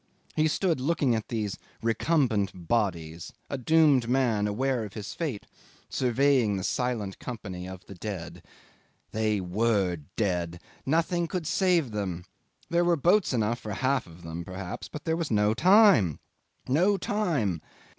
He 0.35 0.47
stood 0.47 0.79
still 0.79 0.87
looking 0.87 1.13
at 1.13 1.27
these 1.27 1.59
recumbent 1.83 2.67
bodies, 2.67 3.33
a 3.51 3.57
doomed 3.59 4.09
man 4.09 4.47
aware 4.47 4.83
of 4.83 4.93
his 4.95 5.13
fate, 5.13 5.45
surveying 5.89 6.57
the 6.57 6.63
silent 6.63 7.19
company 7.19 7.67
of 7.69 7.85
the 7.85 7.93
dead. 7.93 8.41
They 9.11 9.39
were 9.39 9.97
dead! 10.15 10.59
Nothing 10.87 11.27
could 11.27 11.45
save 11.45 11.91
them! 11.91 12.25
There 12.67 12.83
were 12.83 12.95
boats 12.95 13.31
enough 13.31 13.59
for 13.59 13.73
half 13.73 14.07
of 14.07 14.23
them 14.23 14.43
perhaps, 14.43 14.87
but 14.87 15.05
there 15.05 15.15
was 15.15 15.29
no 15.29 15.53
time. 15.53 16.17
No 16.67 16.97
time! 16.97 17.61